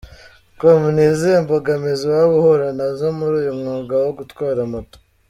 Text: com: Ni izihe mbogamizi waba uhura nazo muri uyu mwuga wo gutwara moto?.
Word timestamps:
com: 0.59 0.81
Ni 0.95 1.03
izihe 1.11 1.37
mbogamizi 1.43 2.05
waba 2.13 2.33
uhura 2.39 2.67
nazo 2.77 3.07
muri 3.19 3.33
uyu 3.41 3.53
mwuga 3.59 3.93
wo 4.03 4.11
gutwara 4.17 4.61
moto?. 4.73 4.97